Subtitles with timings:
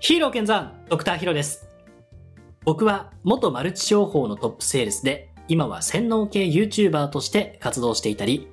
[0.00, 1.66] ヒーロー健山、ドクターヒロです。
[2.64, 8.46] 僕は元マルチ商法のトップセールスで、今は洗脳系 YouTuber として活動していたり、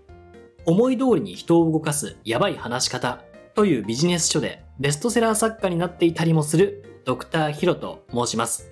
[0.66, 3.22] 思い通りに人を動かすやばい話し方
[3.54, 8.72] というビジネス書でベストセラー作家になっていたりもするドクターヒロと申します。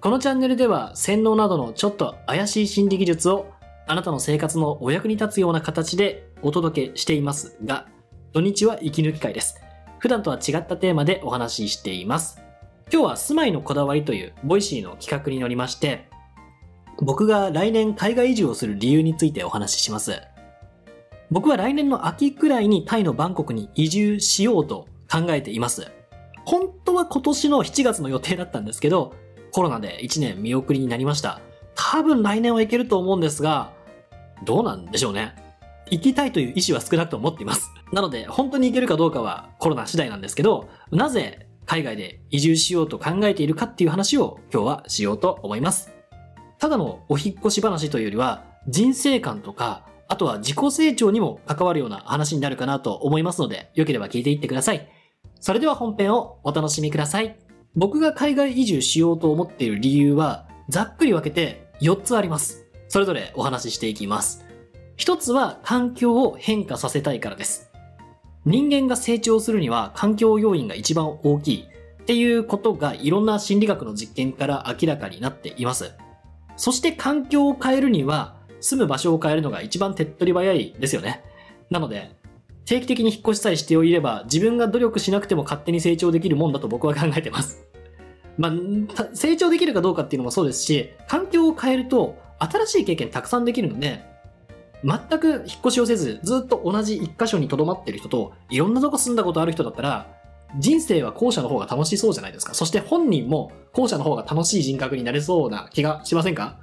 [0.00, 3.50] このチャンネルでは洗脳などのちょっと怪しい心理技術を
[3.88, 7.88] あなたの生活のお役に立つような形でお届けしていますが、
[8.32, 9.60] 土日は息抜き会です。
[9.98, 12.40] 普段とは違ったテーマでお話ししています。
[12.90, 16.08] 今日は住まいのこだわりというボイシーの企画に乗りまして、
[17.00, 20.20] 僕が来年海外移住をする理由についてお話しします。
[21.30, 25.90] 僕は来年の秋くらいにタイのバンコクに移住しようと考えています。
[26.44, 29.14] 本当は今年の7月の予定だったんですけど、
[29.52, 31.40] コロナで1年見送りになりました。
[31.74, 33.72] 多分来年は行けると思うんですが、
[34.44, 35.47] どうなんでしょうね。
[35.90, 37.70] 行きたいという意思は少なくとも持っています。
[37.92, 45.92] なので、本当に行けるかどうかはコロナ次第なんですけど、なぜ海外で移住しようと考えているかっていう話を今日はしようと思います。
[46.58, 54.88] ただのお引っ越し話というよりは、人生観とか、あとは自己成長にも関わるような話になるかなと思いますので、よければ聞いていってください。
[55.40, 57.38] それでは本編をお楽しみください。
[57.76, 62.66] 僕が海外移住しようと思っている理由は、ざっくり分けて4つあります。
[62.88, 64.47] それぞれお話ししていきます。
[64.98, 67.70] 一つは環境を変化させたいからです。
[68.44, 71.68] 人間が成長するには環境要因が一番大きい
[72.02, 75.94] っていうことがいろんな心理学の実験から明らかになっています。
[76.56, 81.22] そして環境を変えるには住む場所を変えるのが一番手っ取り早いですよね。
[81.70, 82.10] なので、
[82.64, 87.64] 定期的に引っ越しさえしておいれば自分が努力しなくても勝手に成長できるもんだと僕は 考えてます。
[88.36, 88.52] まあ、
[89.14, 94.07] 成長できるかどうかっていうのもそうですし、環境を変えると新しい経験たくさんできるので、
[94.84, 100.06] 全く引っ越しをせず、ずっと同じ一箇所に留まってる人と、いろんなとこ住んだことある人だったら、
[100.56, 102.54] 人生は後者の方が楽しそうじゃないですか。
[102.54, 106.58] そして本人も後者の方が楽しい人格になれそうな気がしませんか？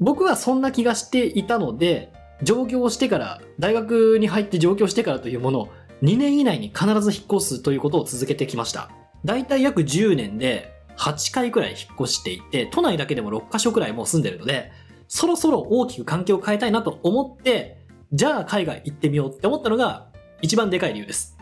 [0.00, 5.68] 僕はそんな気がしていたので、上京してから、大学に入って上京してからというものを
[6.02, 8.90] 2年以内に必ず引っ越すということを続けてきました。
[9.24, 14.70] だいたい約10年で8回くらい引っ越していて、都内だけでも6カ所くらいもう住んでるので、
[15.08, 17.78] そろそろ大きく環境を変えたいなと思って、
[18.12, 20.08] じゃあ海外行ってみようって思ったのが
[20.40, 21.36] 一番でかい理由です。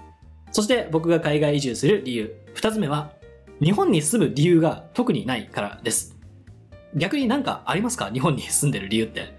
[0.52, 2.34] そして僕が海外移住する理由。
[2.54, 3.12] 二つ目は、
[3.60, 6.16] 日本に住む理由が特にないからです。
[6.94, 8.10] 逆になんかありますか？
[8.10, 9.34] 日本に住んでる理由って。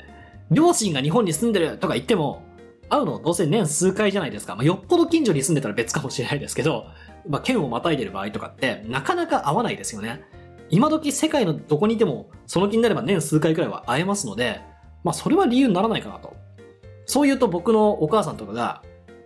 [0.51, 2.43] 両親が日本に住んでるとか言っても、
[2.89, 4.55] 会うのどうせ年数回じゃないですか。
[4.55, 6.85] まあ、よっぽど近所に住んでたら別かもしれないですけど、
[7.27, 10.21] まあ、県をまたいでる場合とかって、なかなか会わないですよね。
[10.69, 14.61] 今時世界のどこにいても、その気になれば年数回くらいは会えますので、
[15.03, 16.35] まあそれは理由にならないかなと。
[17.05, 18.83] そう言うと僕のお母さんとかが、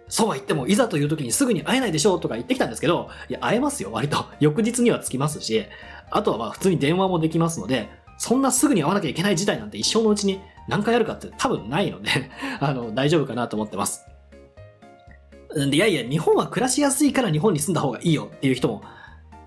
[0.08, 4.26] そうは言ってもいざという時にすぐに会えないでしょうとか言ってきたんですけど、いや、会えますよ、割と。
[4.40, 5.66] 翌日には着きますし、
[6.12, 12.10] あとはまあ普通に電話もできますので、そんなすぐに会わなきゃいけない事態なんて一生のうちに何回あるかって多分ないので、
[12.60, 14.06] あの、大丈夫かなと思ってます。
[15.56, 18.84] でいやいや、日本は暮らしやすいから日本に住んだ方がいいよっていう人も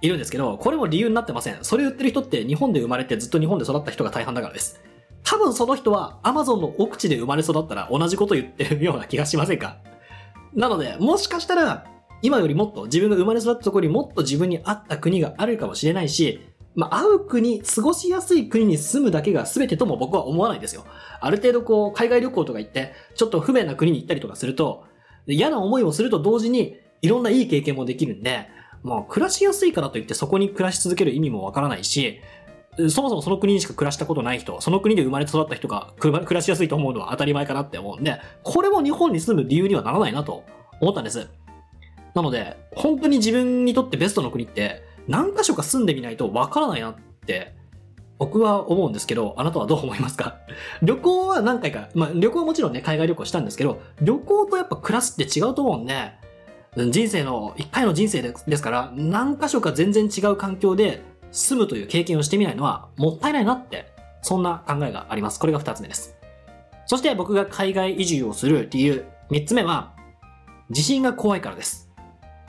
[0.00, 1.58] いるんですけど、これも理由になってません。
[1.62, 4.80] それ言ってる人って日本で生まれてずっと日本で育った人が大半だからです。
[5.22, 9.78] 多分その人は Amazon の奥地で生まれ育ったら同じこと言ってるような気がしませんか？
[10.54, 11.86] なので、もしかしたら
[12.22, 16.40] 今よりもっと自分が生まれ育ったところにもっと自分に合った国があるかもしれないし、
[16.74, 20.84] まあ、合う国、過ごしやすい国に住むだけが全てとも僕は思わないんですよ。
[21.20, 24.84] ある程度こう、海外旅行とか行って、ちょっと不便な国に行ったりとかすると、
[25.26, 28.48] 嫌な思いをすると同時に、いろんないい経験もできるんで、
[28.84, 32.20] まあ、暮らしやすいからといってそこに暮らし続ける意味もわからないし、
[32.88, 40.44] そもそもその国にしか暮らしたことない人、その国で生まれ育った人が暮らしやすいと思うのは当たり前かなって思うんで、これも日本に住む理由にはならないなと
[40.80, 41.28] 思ったんです。
[42.14, 46.94] なので、本当に自分にとってベストの国って何箇所か住んでみないとわからないなっ
[47.26, 47.54] て
[48.18, 50.36] 僕は思うんですけど、あなたはどう思いますか？
[50.82, 56.12] 旅行は何回か、まあ旅行はもちろんね、海外旅行したんですけど、旅行とやっぱ暮らすって違うと思うんで、
[56.76, 65.38] 人生の、一回の人生ですから、何箇所か全然違う環境で住むという経験をしてみないのはもったいないなって、そんな考えがあります。
[65.38, 66.16] これが二つ目です。
[66.86, 69.94] そして僕が海外移住をする理由、三つ目は、
[70.70, 71.90] 地震が怖いからです。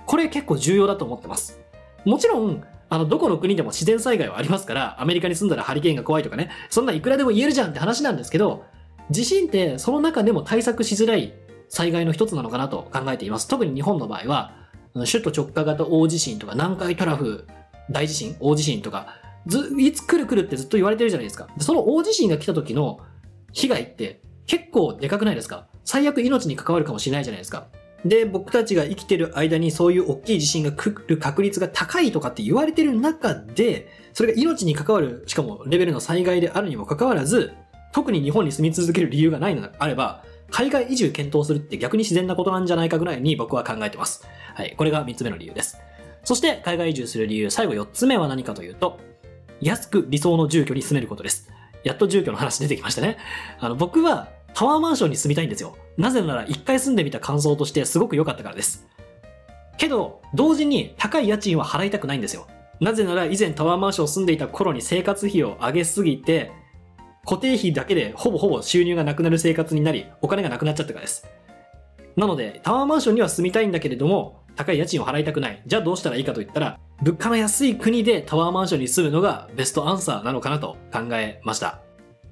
[0.06, 1.60] これ結構重要だと思ってます。
[2.04, 8.66] もちろん、あの、どこの国でも自然災害はありますから、アメリカに住んだらハリケーンが怖いとかね、そんないくらでも言えるじゃんって話なんですけど、
[9.10, 11.34] 地震ってその中でも対策しづらい
[11.70, 13.48] 災害の一つなのかなと考えています。
[13.48, 14.54] 特に日本の場合は、
[14.94, 17.48] 首都直下型大地震とか南海トラフ
[17.90, 19.08] 大地震、大地震とか、
[19.46, 21.48] ず、いつ来る来るってずっと言われてるじゃないですか。
[21.60, 23.00] その大地震が来た時の
[23.52, 25.68] 被害って結構でかくないですか？
[25.84, 27.68] 最悪命に関わるかもしれないじゃないですか。
[28.06, 37.54] で、僕たちが生きてる間にそういう大きい地震が来る確率が高いとかって言われてる中で、それが命に関わる、しかもレベルの災害であるにもかかわらず、
[37.94, 44.26] 特に日本に住み続ける理由がないのであれば、海外移住検討するって逆に自然なことなんじゃないかぐらいに僕は考えてます。
[44.54, 44.74] はい。
[44.78, 45.78] これが3つ目の理由です。
[46.24, 49.00] そして海外移住する理由、最後4つ目は何かというと、
[49.62, 51.50] 安く理想の住居に住めることです。
[51.84, 53.18] やっと住居の話出てきましたね。
[53.60, 55.78] あの、僕はタワーマンションに住みたいんですよ。
[55.98, 58.88] なぜなら一回住んでみた感想としてすごく良かったからです。
[59.78, 62.48] けど、同時に高い家賃は払いたくないんですよ。
[62.80, 66.52] なぜなら以前タワーマンションを住んでいた頃に生活費を上げすぎて、
[67.26, 71.28] 固定費だけでほぼほぼ収入がなくなる生活になり、お金がなくなっちゃったからです。
[72.16, 75.62] なので、タワーマンションには住みたいんだけれども、高い家賃を払いたくない。
[75.66, 81.82] じゃあどうしたらいいかと言ったら、物価の安い国でタワーマンションに住むのがベストアンサーなのかなと考えました。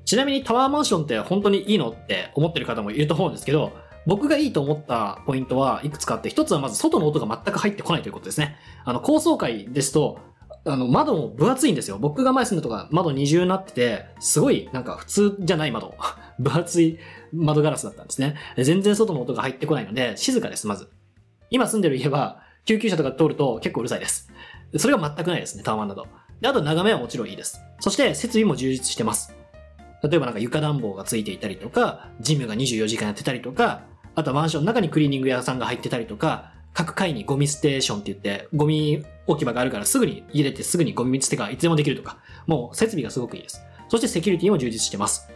[0.05, 3.73] ちなみにタワーマンションって本当にいいのって思ってる方もいると思うんですけど、
[4.05, 8.57] 僕がいいと思ったポイントはいくつかあって、一つはまず外の音が全く入ってこないということですね。
[8.85, 10.19] あの、高層階ですと、
[10.65, 11.97] あの、窓も分厚いんですよ。
[11.97, 15.95] 僕が前住んだとか窓二重になってて、すごいなんか普通じゃない窓。
[16.39, 16.97] 分厚い
[17.33, 18.35] 窓ガラスだったんですね。
[18.57, 20.89] 全然外の音が入ってこないので、静かです、まず。
[21.49, 24.31] 今住んでる家は、救急車とか通ると結構うるさいです。
[24.77, 26.07] それが全くないですね、タワマンだと。
[26.39, 27.61] で、あと眺めはもちろんいいです。
[27.79, 29.35] そして設備も充実してます。
[30.01, 33.83] 例えばなんか床暖房がついていたりとか、ジムが24時間やってたりとか、
[34.15, 42.17] あとはマンションの中にクリーニング屋さんが入ってたりとか、各階にゴミステーションって言って、ゴミ置き場があるからすぐに入れてすぐにゴミ捨てがいつでもできるとか、
[42.47, 43.61] もう設備がすごくいいです。
[43.89, 45.29] そしてセキュリティも充実してます。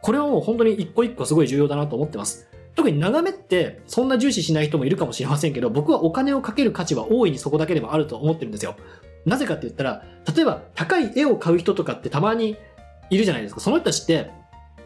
[0.00, 2.48] これはもう本当に一個一個すごい重要だなと思ってます。
[2.74, 8.76] 特に眺めってそんな重視しない人もいるかもしれませんけど、僕はお金をかける価値は大いにそこだけでもあると思ってるんですよ。
[9.24, 10.02] なぜかって言ったら、
[10.34, 12.56] 例えば高い絵を買う人とかってたまに
[13.10, 13.60] いるじゃないですか。
[13.60, 14.30] その人たちって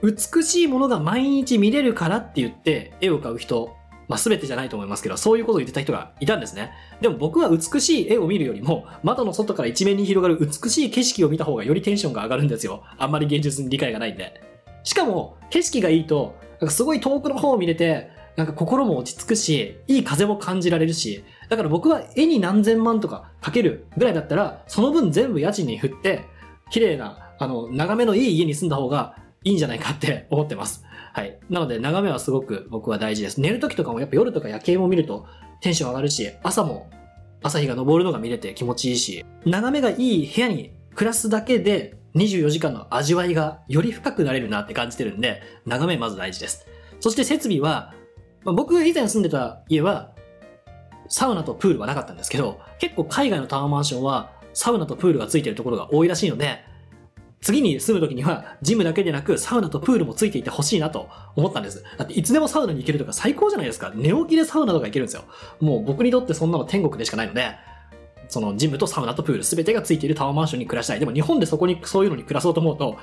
[0.02, 3.74] 美しいものが毎日見れるからって言って絵を買う人、
[4.08, 6.72] まあ、全てじゃないと思いますけど、そういうことを言ってた人がいたんですね。
[7.00, 12.82] でも僕は美しい絵を見るよりも、窓の外から一面に広がる美しい景色を見た方がよりテンションが上がるんですよ。
[12.98, 14.40] あんまり現実に理解がないんで。
[14.84, 26.24] しかも、景色がいいと、なんかすごい遠くの方を見れて、なんか心も落ち着くし、いい風も感じられるし、だから僕は絵に何千万とかかけるぐらいだったら、その分全部家賃に振って、
[26.70, 30.84] 綺麗な、あの、眺めのいい家に住んだ方がいいんじゃないかって思ってます。
[31.12, 31.38] はい。
[31.48, 33.40] なので、眺めはすごく僕は大事です。
[33.40, 35.24] 寝るときとかもやっぱ夜とか夜景も見ると
[35.60, 36.90] テンション上がるし、朝も
[37.44, 46.66] 朝日が昇るのが見れて気持ちいいし、眺めがいい部屋に暮らすだけで24時間の味わいがより深くなれるなって感じてるんで、眺めまず大事です。
[46.98, 47.94] そして設備は、
[48.42, 50.10] まあ、僕以前住んでた家は、
[51.08, 56.64] サウナとプールはなかったんですけど、結構海外のタワーマンションはサウナとプールがついてるところが多いらしいので、
[57.40, 61.84] 次に住む時には、ジムだけでなく、サウナとプールもついていてほしいなと思ったんです。
[61.96, 63.92] だって、いつでもサウナに行けるとか最高じゃないですか。
[63.94, 65.24] 寝起きでサウナとか行けるんですよ。
[65.60, 67.56] もう僕にとってそんなの天国でしかないので、
[68.28, 71.00] そのジムとサウナとプール全てがついているタワーマンションに暮らしたい。
[71.00, 72.96] でも日本でそこにそういうのに暮らそうと思うと、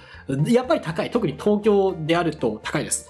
[0.50, 1.12] やっぱり高い。
[1.12, 3.10] 特に東京であると高いです。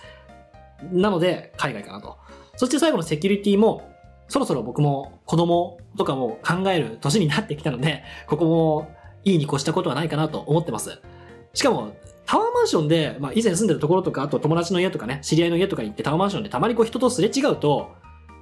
[0.92, 2.18] なので、海外かなと。
[2.56, 3.90] そして最後のセキュリティも、
[4.28, 8.92] そろそろ僕も子供とかも考える年になってきたので、ここも
[9.24, 11.02] いいに越したことはないかなと思ってます。
[11.54, 11.96] しかも、
[12.26, 17.92] タワーマンションで、まあ、以前住んでるところとか、あと友達の家とかね、知り合いの家とか行ってタワーマンションでたまにこう人とすれ違うと、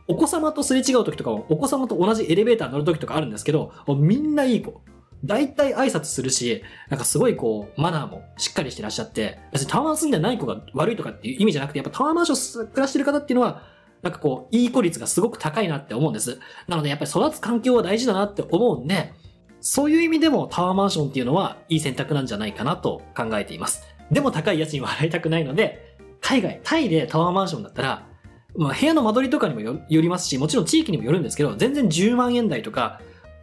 [0.07, 4.81] お子様とすれ違う時とかもお子様と同じエレベーター乗る時とかあるんですけど、みんないい子。
[5.23, 13.63] 大体挨拶するし、なんかすごいこう、マナーもしっかりしてらっしゃって、別にタワーマン住んでない子が悪いとかっていう意味じゃなくて、やっぱタワーマンション暮らしてる方っていうのは、
[14.01, 16.39] なんかこう、いい子率がすごく高いなって思うんです。
[16.67, 19.13] なのでやっぱり育つ環境は大事だなって思うんで、
[19.61, 23.83] そういう意味でもタワーマンションっていうのはいい選択なんじゃないかなと考えています。
[24.11, 28.07] でも高い家賃は払いたくないので、海外、タイでタワーマンションだったら、
[28.55, 32.99] まあ、部屋の間取りとかにもよりますし、もちろん地域にもよるんですけど、全然10万円台とか、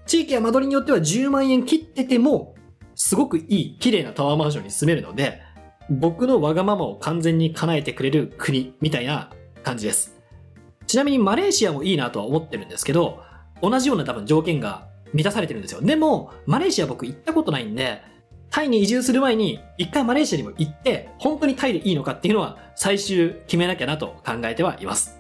[0.07, 2.55] 地域や間取りによっては10万円切ってても、
[2.95, 5.41] すごくいい、綺麗なタワーマンションに住めるので、
[5.89, 9.31] 僕のわがままを完全に叶えてくれる国みたいな
[9.63, 10.21] 感じです。
[10.87, 13.23] ちなみにマレーシアもいいなとは思ってるんですけど、
[13.63, 15.81] 同じような多分条件が満たされてるんですよ。
[15.81, 18.03] でも、マレーシア僕行ったことないんで、
[18.51, 25.19] タイに移住する前に、一回マレーシアにも行って、本当にタイでいいのかっていうのは、最終決めなきゃなと考えてはいます。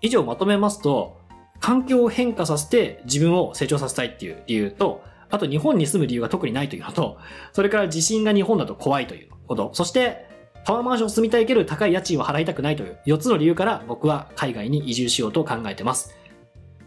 [0.00, 1.20] 以上まとめますと、
[1.60, 7.18] 環境を変化させて自分を成長させたいっていう理由と、あと日本に住む理由が特にないというのと、
[7.52, 10.26] それから地震が日本だと怖いということ、そして
[10.64, 16.14] タワーマンション住みたいけど高い家賃を払いたくないという4つの理由から僕は海外に移住しようと考えてます。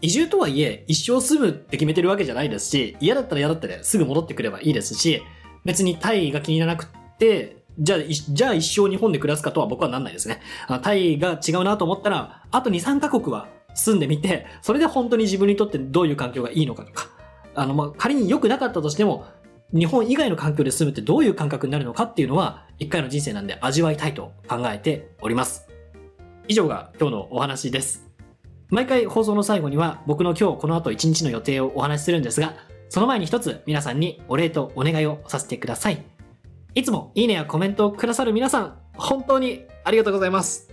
[0.06, 5.20] 移住とはいえ、一生住むって決めてるわけじゃないですし、嫌だったら嫌だったらすぐ戻ってくればいいですし、
[5.64, 10.40] 別にタイが気にならなくって、じゃあ、じゃあ一生日本で暮らすかとは僕はなんないですね。
[10.82, 17.08] タイが違うなと思ったら、あと2、3カ国は住んでみて、それで本当に自分にとってどういう環境がいいのかとか、
[17.56, 19.24] あの、ま、仮に良くなかったとしても、
[19.74, 25.66] 日本以外の環境で住むってどういう感覚になるのかっていうのは、一回の人生なんで味わいたいと考えております。
[26.46, 28.05] 以上が今日のお話です。
[28.68, 32.54] 毎回放送の最後には僕の今日この後一日の予定をお話しするんですが、
[32.88, 36.04] その前に一つ皆さんにお礼とお願いをさせてください。
[36.74, 40.68] いつもいいねやコメントをくださる皆さん、本当にありがとうございます。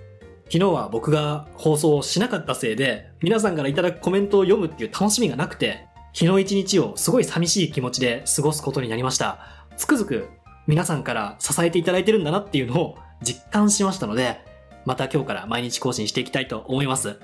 [0.46, 9.40] 昨日は僕が放送をしなかったせいで、皆さんからいただくコメントを読むっていう楽しみがなくて、昨日一日をすごい寂しい気持ちで過ごすことになりました。
[9.78, 10.30] つくづく
[10.68, 14.40] 皆さんから支えていただいてるんだなっていうのを実感しましたので、
[14.86, 17.20] また今日から毎日更新していきたいと思います。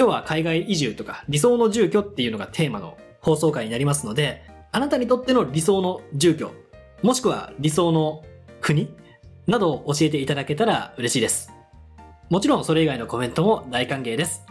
[0.00, 4.42] 今日は海外移住とか理想の住居っていうのがテーマの放送回になりますので、
[4.72, 6.50] あなたにとっての理想の住居、
[7.02, 8.24] もしくは理想の
[8.62, 8.96] 国
[9.46, 11.52] などを教えていただけたら嬉しいです。
[12.30, 14.46] もちろんそれ以外のコメントも大歓迎です。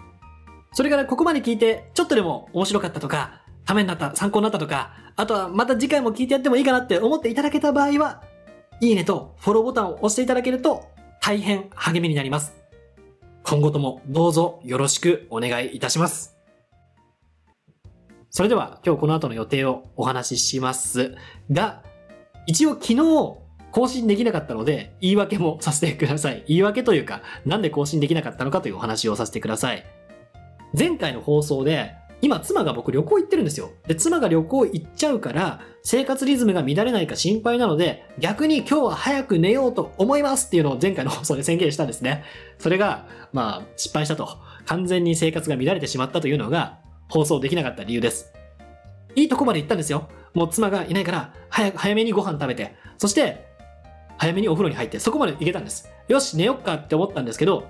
[0.74, 8.22] それからここまで聞いてちょっとでも面白かったとか、ためになった、参考になったとか、あとはまた次回も聞いてやってもいいかなって思っていただけた場合は、
[8.82, 12.54] いいねとフォローボタンを押していただけると大変励みになります。
[13.50, 16.38] 今後ともどうぞよろしくお願いいたします。
[18.30, 21.16] それでは今日この後の予定をお話しします
[21.52, 21.82] が、
[22.46, 22.98] 一応昨日
[23.72, 26.44] 更新できなかったので言い訳もさせてください。
[26.48, 29.84] 言い訳というか、なんで更新できなかったのかというお話をさせてください。
[30.78, 33.72] 前回の放送で今妻が僕旅行行ってるんですよ。
[33.88, 42.26] で、妻が旅行行っちゃうから、生活リズムが乱れないか心配なので、逆に今日は早く寝ようと思いますっていうのを前回の放送で宣言したんですね。
[42.58, 44.38] それが、まあ、失敗したと。
[44.66, 48.34] 完全に生活が乱れてしまったというのが、放送できなかった理由です。
[49.16, 50.10] いいとこまで行ったんですよ。
[50.34, 53.48] もう妻がいないから、早く、早めにご飯食べて、そして、
[54.18, 55.90] 早めにお風呂に入って、そこまで行けたんです。
[56.10, 57.68] よし、寝よっかって思ったんですけど、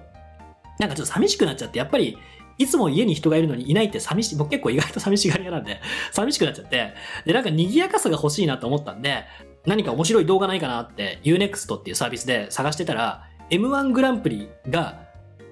[0.80, 2.18] なんかちょっと寂しくなっちゃって、やっぱり
[2.60, 6.94] いつも家に人がいるのにいないって寂しい、僕結構意外と寂しがり屋なんで、 寂しくなっちゃって、
[7.26, 9.24] で、なんか賑やかさが欲しいなと思ったんで、
[9.66, 15.00] 何か面白い動画ないかなって Unext っていうサービスで探してたら、M1 グランプリが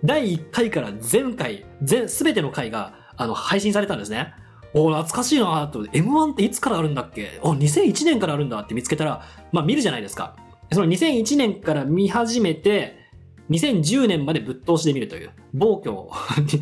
[0.03, 4.33] 第1回から全回、全、すべての回があの配信されたんですね。
[4.73, 5.85] お懐かしいなと。
[5.85, 7.39] M1 っていつからあるんだっけ？
[7.41, 9.23] お、2001年からあるんだって見つけたら、
[9.53, 10.35] まあ見るじゃないですか。
[10.73, 13.06] その2001年から見始めて、
[13.49, 16.11] 2010年までぶっ通しで見るという暴挙を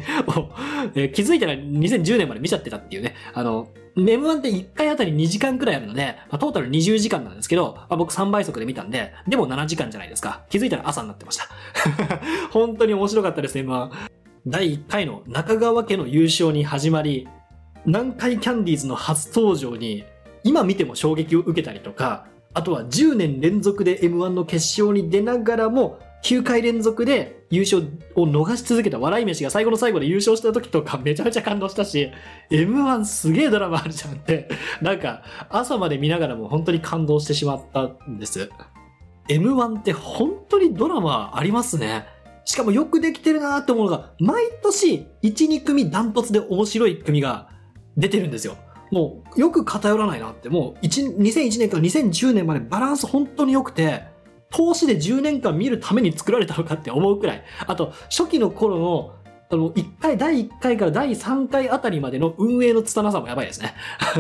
[0.94, 3.16] えー、気づいたら2010年まで見ちゃってたっていうね。
[3.34, 10.42] あの、M1 って1回あたり2時間くらいあるので、まあ、トータル20時間なんですけど、まあ、僕3倍速で見たんで、でも7時間じゃないですか。
[10.50, 11.48] 気づいたら朝になってました。
[12.52, 13.90] 本当に面白かったです、M1。
[14.46, 17.28] 第1回の中川家の優勝に始まり、
[17.86, 20.04] 南海キャンディーズの初登場に、
[20.44, 27.84] 今見ても衝撃を受けたりとか、あとは10年連続で M1 の決勝に出ながらも、9回連続で優勝
[28.16, 32.12] を逃し続けた笑い飯が最後の最後で優勝した時とかめちゃめちゃ感動したし、
[32.50, 34.50] M1 すげえドラマあるじゃんって、
[34.82, 38.50] なんか朝まで見ながらも本当に感動してしまったんです。
[39.30, 42.06] M1 って本当にドラマありますね。
[42.46, 47.50] しかもよくできてるなーって思うのが、毎年1、2組ダントツで面白い組が
[47.98, 48.58] 出てるんですよ。
[48.92, 54.04] もうよく偏らないなって、もう2001年から2010年までバランス本当に良くて、
[54.56, 57.44] 投資で10年間見るために作られたのかって思うくらい。
[57.68, 59.16] あと、初期の頃の、
[59.52, 63.74] あの、1回、第1回から第3回あたりまでの運営の拙さもやばいですね。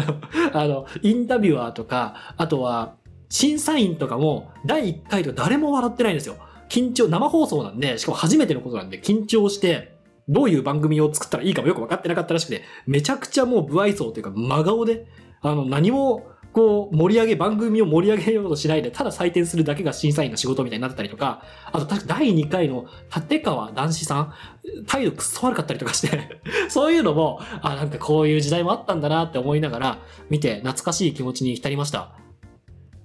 [0.51, 2.95] あの、インタビュアーとか、あとは、
[3.29, 6.35] 審査員とかも、第1回と誰も笑ってないんですよ。
[6.67, 9.95] 緊張、生放送なんで、しかも初めてのことなんで、緊張して、
[10.27, 15.07] どういう番組を作ったらいいかもよく分かってなかったらしくて、めちゃくちゃもう不愛想というか真顔で、
[15.41, 21.43] あの、何もこう、盛り上げ、番組を盛り上げようとしないで、ただ採点するだけが審査員の仕事みたいになったりとか、
[21.73, 24.33] あと、第2回の立川男子さん、
[24.87, 29.97] 態度くっそ悪かったりとかして そういうのも、あ、なんかこういう時代もあったんだなって思いながら、
[30.29, 32.13] 見て懐かしい気持ちに浸りました。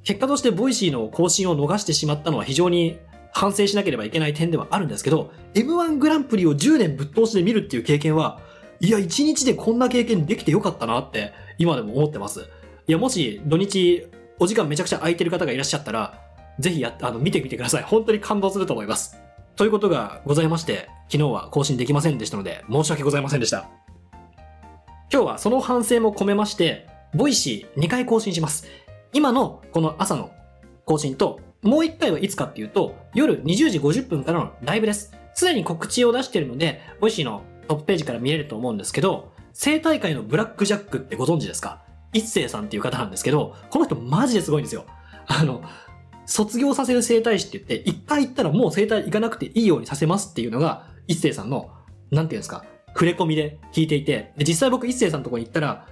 [0.04, 2.99] 結果としてボイシーの更新を逃してしまったのは非常に
[3.33, 8.38] 反省しなければいけない点ではあるんですけど、M1 グランプリを10年ぶっ通しで見るっていう経験は、
[8.78, 12.49] いや、1日でこんな経験できてよかったなって、今でも思ってます。
[12.87, 14.06] いや、もし土日
[14.38, 16.20] お時間めちゃくちゃ空いてる方がいらっしゃったら、
[16.58, 17.82] ぜひや、あの、見てみてください。
[17.82, 19.16] 本当に感動すると思います。
[19.56, 23.68] ということがございまして、昨日は更新できませんでしたので、申し訳ございませんでした。
[25.12, 28.66] 今日はその反省も込めまして、 Voicy 2回更新します。
[29.12, 30.30] 今のこの朝の
[30.84, 35.12] 更新と、もう1回はいつかっていうと、夜20時50分からのライブです。
[35.34, 41.82] すでに告知を出してるので、 Voicy のトップページから見れると思うんですけど、整体界のブラックジャックってご存知ですか？
[42.12, 44.84] 一星さんっていう方なんですけど、この人マジですごいんですよ。
[45.26, 45.62] あの、
[46.26, 51.70] 卒業させる整体師って言って、一回行ったらもう整体行かなくていいようにさせますっていうのが、一星さんの、
[52.10, 55.86] なんていうんですか、触れ込みで聞いていて、で実際僕一星さんのとこに行ったら、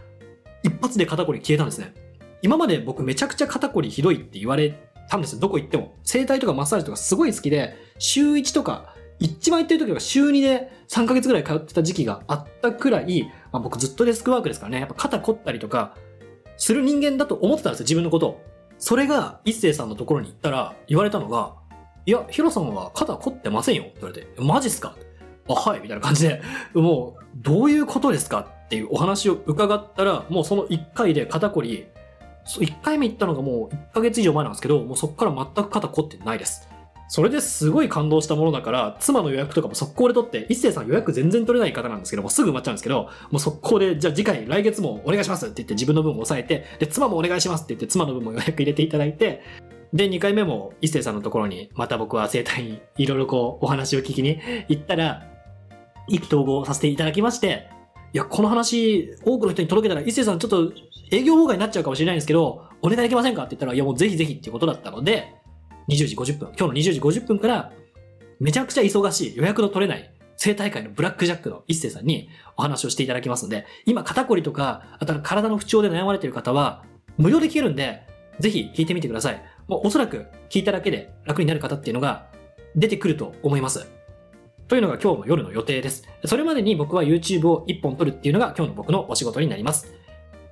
[0.62, 1.94] 一発で肩こり消えたんですね。
[2.42, 5.40] 今まで僕めちゃくちゃ肩こりひどいって言われたんですよ。
[5.40, 5.94] どこ行っても。
[6.04, 15.96] 整体とかマッサージとかすごい好きで、週1とか、一番行ってる時は週2で3ヶ月ぐらい通ってた時期があったくらい、まあ、僕ずっとデスクワークですからね、やっぱ肩凝ったりとか、
[16.59, 18.43] する人間だと思ってたんですよ、自分のこと。
[18.79, 21.55] それが、一星さんのところに行ったら、言われたのが、
[22.05, 24.95] いや、ヒロさんは肩凝ってませんよって言われて、マジっすか？
[25.49, 26.43] あ、はい、みたいな感じで、
[26.75, 31.87] もう、どういうことですかっていうお話を伺ったら、もうその1回で肩こり、
[32.47, 36.69] 1回目行ったのがもう1ヶ月以上前なんですけど、もうそこから全く肩凝ってないです。
[37.11, 49.43] それですごい感動したものだから、妻の予約とかも速攻で取って、一星さん予約全然取れない方なんですけどもう、すぐ埋まっちゃうんですけど、もう速攻で、じゃあ次回、来月もお願いしますって言って自分の分を抑えて、で、妻もお願いしますって言って妻の分も予約入れていただいて、
[49.95, 54.38] で、2回目も一星さんのところに、また僕は生体にいろいろこう、お話を聞きに
[54.69, 55.27] 行ったら、
[56.09, 57.71] 意気投合させていただきまして、
[58.12, 60.73] いや、この話、多くの人に届けたら、一星さんちょっと
[61.11, 65.35] 営業妨害になっちゃうかもしれないんですけど、お願いできませんかって言ったら、いや、もうぜひぜひっていうことだったので、
[65.88, 67.73] 20時50分、今日の20時50分から、
[68.40, 76.85] めちゃくちゃ忙しい、予約の取れない、生体会のブラックジャックの一星さんにお話をしていただきますので、今肩こりとか、あとは体の不調で悩まれている方は、
[77.16, 78.02] 無料で聞けるんで、
[78.38, 79.42] ぜひ聞いてみてください。
[79.66, 82.26] もうおそらく聞いただけで楽になる方っていうのが
[82.76, 83.88] 出てくると思います。
[84.68, 86.04] というのが今日の夜の予定です。
[86.25, 89.92] それまでに僕は YouTube を1本撮るっていうのが今日の僕のお仕事になります。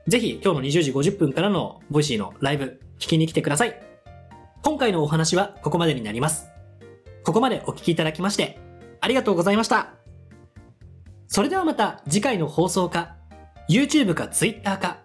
[0.09, 3.86] ぜひ今日の20時50分からの Voicy のライブ聞きに来てください。
[4.67, 6.49] 今回のお話はここまでになります。
[7.23, 8.59] ここまでお聞きいただきまして、
[9.01, 9.91] ありがとうございました。
[11.29, 13.15] それではまた次回の放送か、
[13.71, 14.99] YouTube か Twitter か、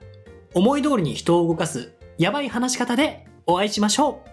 [0.55, 4.30] 思い通りに人を動かすやばい話し方でお会いしましょう。